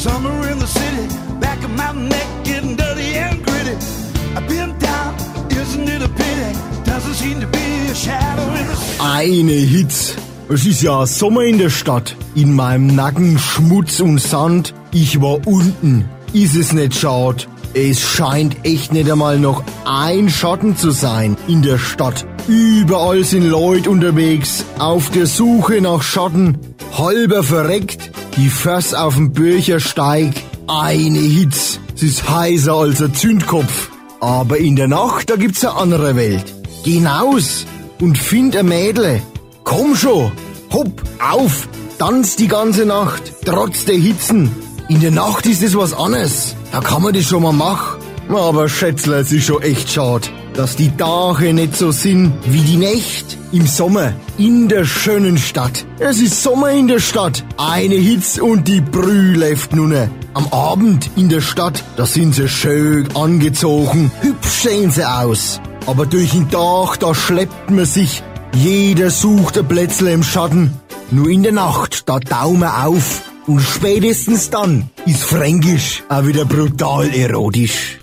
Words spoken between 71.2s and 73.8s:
in der Nacht, da Daumen auf. Und